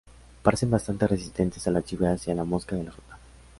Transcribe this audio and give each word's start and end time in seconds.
Parecen 0.41 0.71
bastante 0.71 1.05
resistentes 1.05 1.67
a 1.67 1.69
las 1.69 1.85
lluvias 1.85 2.27
y 2.27 2.31
a 2.31 2.33
la 2.33 2.43
mosca 2.43 2.75
de 2.75 2.85
la 2.85 2.91
fruta. 2.91 3.19